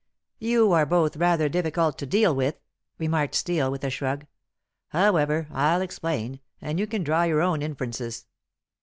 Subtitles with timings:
[0.39, 2.55] "You are both rather difficult to deal with,"
[2.97, 4.25] remarked Steel, with a shrug.
[4.87, 8.25] "However, I'll explain, and you can draw your own inferences.